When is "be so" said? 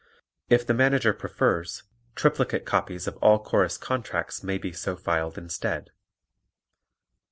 4.57-4.95